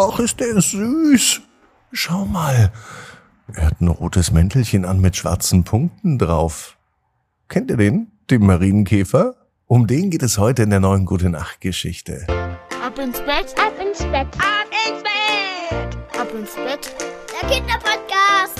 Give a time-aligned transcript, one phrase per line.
[0.00, 1.42] Ach, ist der süß.
[1.92, 2.72] Schau mal.
[3.52, 6.76] Er hat ein rotes Mäntelchen an mit schwarzen Punkten drauf.
[7.48, 8.12] Kennt ihr den?
[8.30, 9.34] Den Marienkäfer?
[9.66, 12.26] Um den geht es heute in der neuen Gute Nacht Geschichte.
[12.82, 16.96] Ab ins Bett, ab ins Bett, ab ins Bett, ab ins Bett.
[17.42, 18.59] Der Kinderpodcast.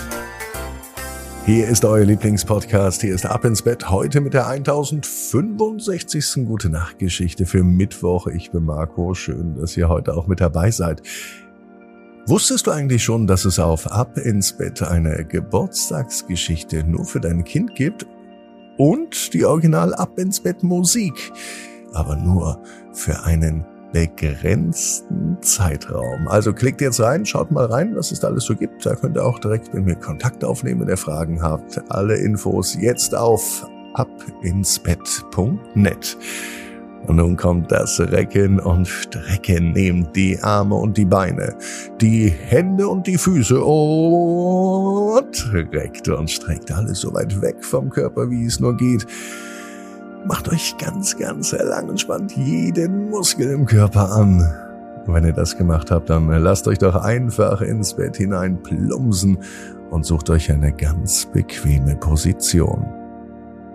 [1.52, 3.00] Hier ist euer Lieblingspodcast.
[3.00, 3.90] Hier ist Ab ins Bett.
[3.90, 6.46] Heute mit der 1065.
[6.46, 8.28] Gute Nacht Geschichte für Mittwoch.
[8.28, 9.14] Ich bin Marco.
[9.14, 11.02] Schön, dass ihr heute auch mit dabei seid.
[12.26, 17.42] Wusstest du eigentlich schon, dass es auf Ab ins Bett eine Geburtstagsgeschichte nur für dein
[17.42, 18.06] Kind gibt?
[18.78, 21.32] Und die Original Ab ins Bett Musik.
[21.92, 26.28] Aber nur für einen begrenzten Zeitraum.
[26.28, 28.86] Also klickt jetzt rein, schaut mal rein, was es da alles so gibt.
[28.86, 31.80] Da könnt ihr auch direkt mit mir Kontakt aufnehmen, wenn ihr Fragen habt.
[31.90, 36.16] Alle Infos jetzt auf abinsbett.net.
[37.06, 39.72] Und nun kommt das Recken und Strecken.
[39.72, 41.56] Nehmt die Arme und die Beine,
[42.00, 48.30] die Hände und die Füße und reckt und streckt alles so weit weg vom Körper,
[48.30, 49.06] wie es nur geht.
[50.26, 54.46] Macht euch ganz, ganz lang und spannt jeden Muskel im Körper an.
[55.06, 59.38] Wenn ihr das gemacht habt, dann lasst euch doch einfach ins Bett hinein plumpsen
[59.90, 62.84] und sucht euch eine ganz bequeme Position.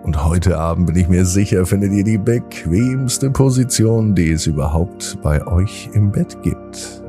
[0.04, 5.18] Und heute Abend bin ich mir sicher, findet ihr die bequemste Position, die es überhaupt
[5.20, 7.02] bei euch im Bett gibt.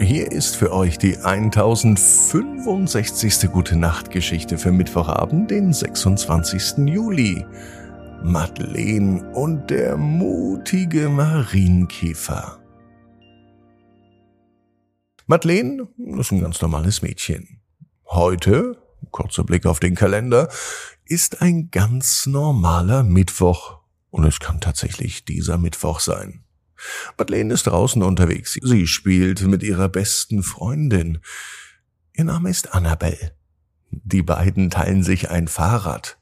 [0.00, 3.52] Hier ist für euch die 1065.
[3.52, 6.88] Gute Nacht Geschichte für Mittwochabend, den 26.
[6.88, 7.46] Juli.
[8.24, 12.60] Madeleine und der mutige Marienkäfer.
[15.26, 15.86] Madeleine
[16.18, 17.60] ist ein ganz normales Mädchen.
[18.06, 18.76] Heute,
[19.12, 20.48] kurzer Blick auf den Kalender,
[21.04, 23.78] ist ein ganz normaler Mittwoch.
[24.10, 26.42] Und es kann tatsächlich dieser Mittwoch sein.
[27.18, 28.58] Madeleine ist draußen unterwegs.
[28.62, 31.18] Sie spielt mit ihrer besten Freundin.
[32.12, 33.32] Ihr Name ist Annabelle.
[33.90, 36.18] Die beiden teilen sich ein Fahrrad.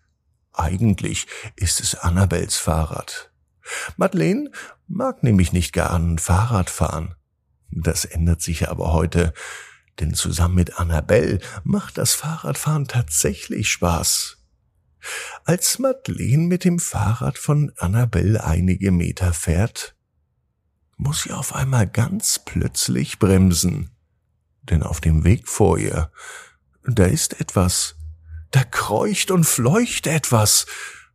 [0.52, 1.26] Eigentlich
[1.56, 3.32] ist es Annabels Fahrrad.
[3.96, 4.50] Madeleine
[4.86, 7.14] mag nämlich nicht gern Fahrrad fahren.
[7.70, 9.32] Das ändert sich aber heute,
[10.00, 14.38] denn zusammen mit Annabelle macht das Fahrradfahren tatsächlich Spaß.
[15.44, 19.91] Als Madeleine mit dem Fahrrad von Annabelle einige Meter fährt,
[20.96, 23.90] muss sie auf einmal ganz plötzlich bremsen.
[24.62, 26.10] Denn auf dem Weg vor ihr,
[26.84, 27.96] da ist etwas.
[28.50, 30.66] Da kreucht und fleucht etwas.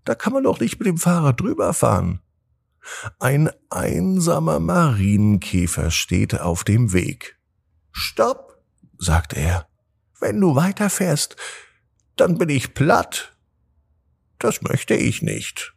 [0.04, 2.22] Da kann man doch nicht mit dem Fahrrad drüber fahren.
[3.20, 7.38] Ein einsamer Marienkäfer steht auf dem Weg.
[7.92, 8.64] Stopp,
[8.98, 9.68] sagt er.
[10.20, 11.36] Wenn du weiterfährst,
[12.16, 13.38] dann bin ich platt.
[14.40, 15.74] Das möchte ich nicht.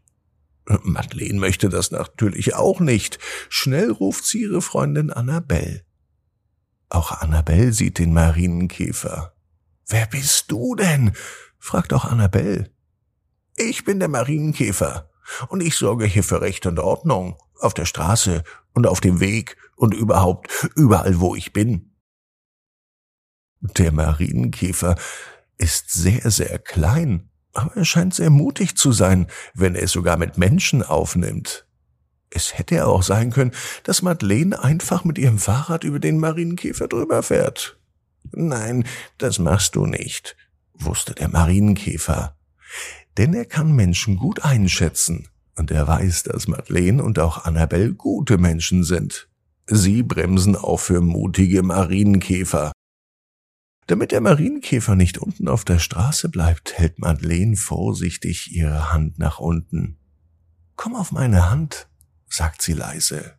[0.82, 3.19] Madeleine möchte das natürlich auch nicht.
[3.48, 5.84] Schnell ruft sie ihre Freundin Annabelle.
[6.88, 9.34] Auch Annabelle sieht den Marienkäfer.
[9.86, 11.12] Wer bist du denn?
[11.59, 12.70] fragt auch Annabelle.
[13.56, 15.10] Ich bin der Marienkäfer
[15.48, 18.42] und ich sorge hier für Recht und Ordnung auf der Straße
[18.72, 21.94] und auf dem Weg und überhaupt überall, wo ich bin.
[23.60, 24.97] Der Marienkäfer
[25.59, 30.16] ist sehr, sehr klein aber er scheint sehr mutig zu sein, wenn er es sogar
[30.16, 31.66] mit Menschen aufnimmt.
[32.31, 33.53] Es hätte ja auch sein können,
[33.83, 37.78] dass Madeleine einfach mit ihrem Fahrrad über den Marienkäfer drüber fährt.
[38.33, 38.84] Nein,
[39.19, 40.37] das machst du nicht,
[40.75, 42.37] wusste der Marienkäfer.
[43.19, 45.28] Denn er kann Menschen gut einschätzen.
[45.56, 49.28] Und er weiß, dass Madeleine und auch Annabelle gute Menschen sind.
[49.66, 52.72] Sie bremsen auch für mutige Marienkäfer.
[53.91, 59.41] Damit der Marienkäfer nicht unten auf der Straße bleibt, hält Madeleine vorsichtig ihre Hand nach
[59.41, 59.99] unten.
[60.77, 61.89] Komm auf meine Hand,
[62.28, 63.34] sagt sie leise.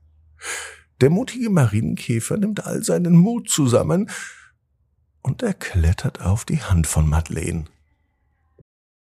[0.99, 4.09] Der mutige Marienkäfer nimmt all seinen Mut zusammen
[5.21, 7.63] und er klettert auf die Hand von Madeleine.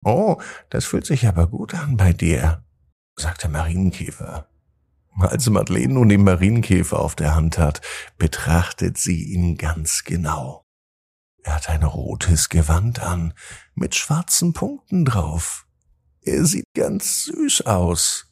[0.03, 0.39] Oh,
[0.69, 2.63] das fühlt sich aber gut an bei dir,
[3.15, 4.47] sagt der Marienkäfer.
[5.17, 7.81] Als Madeleine nun den Marienkäfer auf der Hand hat,
[8.19, 10.63] betrachtet sie ihn ganz genau.
[11.43, 13.33] Er hat ein rotes Gewand an,
[13.75, 15.65] mit schwarzen Punkten drauf.
[16.21, 18.27] Er sieht ganz süß aus.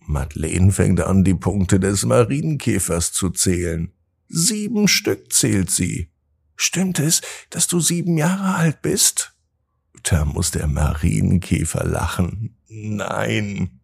[0.00, 3.92] Madeleine fängt an, die Punkte des Marienkäfers zu zählen.
[4.28, 6.10] Sieben Stück zählt sie.
[6.56, 9.34] Stimmt es, dass du sieben Jahre alt bist?
[10.02, 12.56] Da muss der Marienkäfer lachen.
[12.68, 13.80] Nein.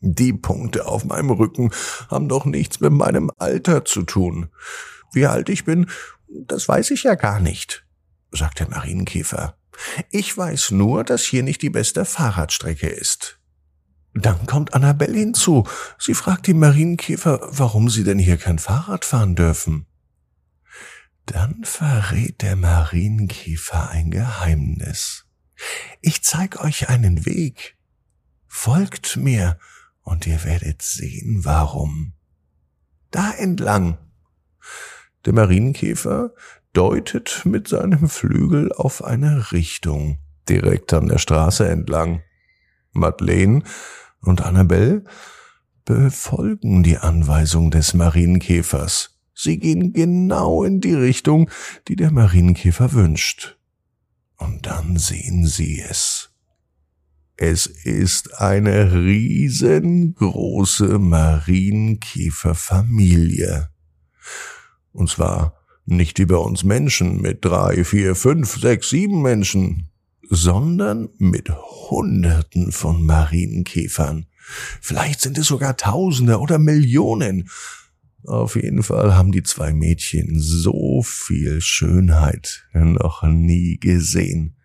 [0.00, 1.70] Die Punkte auf meinem Rücken
[2.10, 4.50] haben doch nichts mit meinem Alter zu tun.
[5.12, 5.88] Wie alt ich bin,
[6.28, 7.83] das weiß ich ja gar nicht
[8.34, 9.56] sagt der Marienkäfer.
[10.10, 13.40] Ich weiß nur, dass hier nicht die beste Fahrradstrecke ist.
[14.14, 15.66] Dann kommt Annabelle hinzu.
[15.98, 19.86] Sie fragt die Marienkäfer, warum sie denn hier kein Fahrrad fahren dürfen.
[21.26, 25.24] Dann verrät der Marienkäfer ein Geheimnis.
[26.00, 27.76] Ich zeig euch einen Weg.
[28.46, 29.58] Folgt mir
[30.02, 32.12] und ihr werdet sehen, warum.
[33.10, 33.98] Da entlang.
[35.24, 36.34] Der Marienkäfer
[36.74, 40.18] deutet mit seinem Flügel auf eine Richtung,
[40.48, 42.22] direkt an der Straße entlang.
[42.92, 43.62] Madeleine
[44.20, 45.04] und Annabelle
[45.84, 49.18] befolgen die Anweisung des Marienkäfers.
[49.34, 51.50] Sie gehen genau in die Richtung,
[51.88, 53.58] die der Marienkäfer wünscht.
[54.36, 56.30] Und dann sehen sie es.
[57.36, 63.70] Es ist eine riesengroße Marienkäferfamilie.
[64.92, 69.90] Und zwar nicht bei uns Menschen mit drei, vier, fünf, sechs, sieben Menschen,
[70.28, 74.26] sondern mit Hunderten von Marienkäfern.
[74.80, 77.48] Vielleicht sind es sogar Tausende oder Millionen.
[78.26, 84.56] Auf jeden Fall haben die zwei Mädchen so viel Schönheit noch nie gesehen.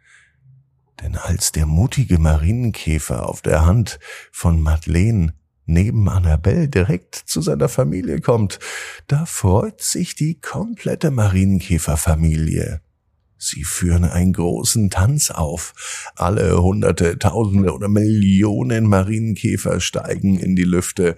[1.01, 3.99] Denn als der mutige Marienkäfer auf der Hand
[4.31, 5.33] von Madeleine
[5.69, 8.59] neben Annabelle direkt zu seiner Familie kommt,
[9.07, 12.81] da freut sich die komplette Marienkäferfamilie.
[13.41, 16.11] Sie führen einen großen Tanz auf.
[16.15, 21.15] Alle Hunderte, Tausende oder Millionen Marienkäfer steigen in die Lüfte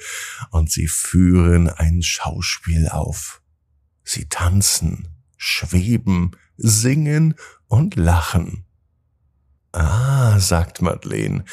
[0.52, 3.42] und sie führen ein Schauspiel auf.
[4.04, 7.34] Sie tanzen, schweben, singen
[7.68, 8.66] und lachen.
[9.74, 11.46] Ah, sagt Madeleine,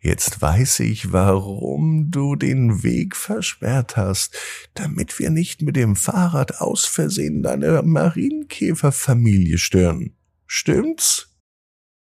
[0.00, 4.36] jetzt weiß ich, warum du den Weg versperrt hast,
[4.74, 10.16] damit wir nicht mit dem Fahrrad aus Versehen deine Marienkäferfamilie stören.
[10.46, 11.34] Stimmt's?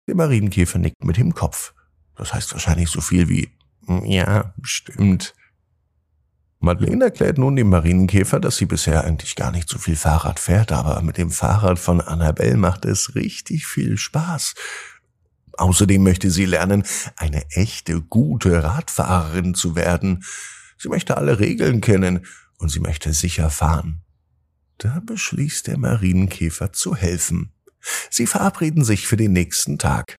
[0.08, 1.74] Der Marienkäfer nickt mit dem Kopf.
[2.16, 3.50] Das heißt wahrscheinlich so viel wie,
[3.86, 5.34] hm, ja, stimmt.
[6.58, 10.70] Madeleine erklärt nun dem Marienkäfer, dass sie bisher eigentlich gar nicht so viel Fahrrad fährt,
[10.70, 14.54] aber mit dem Fahrrad von Annabelle macht es richtig viel Spaß.
[15.62, 16.82] Außerdem möchte sie lernen,
[17.14, 20.24] eine echte, gute Radfahrerin zu werden.
[20.76, 22.26] Sie möchte alle Regeln kennen
[22.58, 24.02] und sie möchte sicher fahren.
[24.78, 27.52] Da beschließt der Marienkäfer zu helfen.
[28.10, 30.16] Sie verabreden sich für den nächsten Tag.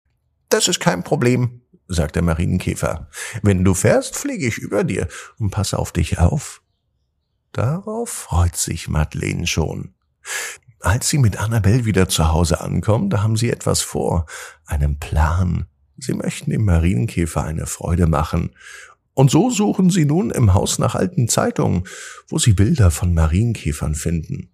[0.48, 3.10] Das ist kein Problem, sagt der Marienkäfer.
[3.42, 5.08] Wenn du fährst, fliege ich über dir
[5.38, 6.62] und passe auf dich auf.
[7.52, 9.94] Darauf freut sich Madeleine schon.
[10.84, 14.26] Als sie mit Annabelle wieder zu Hause ankommen, da haben sie etwas vor,
[14.66, 15.64] einen Plan.
[15.96, 18.50] Sie möchten dem Marienkäfer eine Freude machen.
[19.14, 21.84] Und so suchen sie nun im Haus nach alten Zeitungen,
[22.28, 24.50] wo sie Bilder von Marienkäfern finden.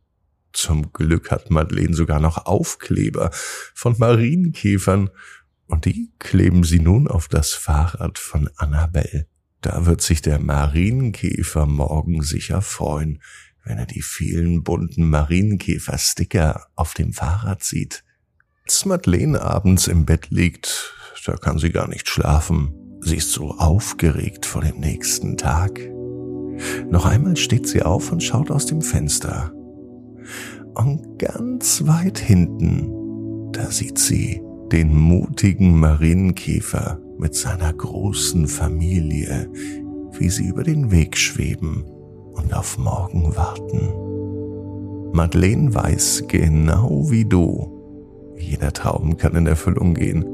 [0.52, 3.30] Zum Glück hat Madeleine sogar noch Aufkleber
[3.74, 5.10] von Marienkäfern,
[5.66, 9.26] und die kleben sie nun auf das Fahrrad von Annabelle.
[9.62, 13.20] Da wird sich der Marienkäfer morgen sicher freuen,
[13.70, 18.02] wenn er die vielen bunten Marienkäfer-Sticker auf dem Fahrrad sieht.
[18.66, 20.92] Als Madeleine abends im Bett liegt,
[21.24, 22.74] da kann sie gar nicht schlafen.
[23.00, 25.78] Sie ist so aufgeregt vor dem nächsten Tag.
[26.90, 29.52] Noch einmal steht sie auf und schaut aus dem Fenster.
[30.74, 39.48] Und ganz weit hinten, da sieht sie den mutigen Marienkäfer mit seiner großen Familie,
[40.18, 41.84] wie sie über den Weg schweben
[42.42, 45.12] und auf morgen warten.
[45.12, 50.24] Madeleine weiß genau wie du, jeder Traum kann in Erfüllung gehen.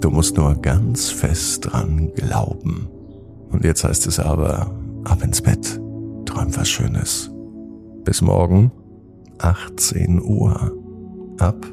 [0.00, 2.88] Du musst nur ganz fest dran glauben.
[3.50, 4.70] Und jetzt heißt es aber,
[5.04, 5.80] ab ins Bett,
[6.24, 7.30] träum was Schönes.
[8.04, 8.70] Bis morgen,
[9.38, 10.72] 18 Uhr,
[11.38, 11.66] ab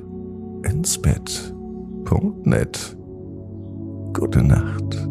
[0.64, 2.98] ins Bett.net.
[4.14, 5.08] Gute Nacht.